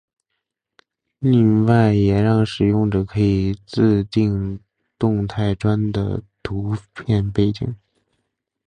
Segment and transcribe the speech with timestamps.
[1.19, 4.59] 另外也让使用者可以自订
[4.97, 7.77] 动态砖的背景图片。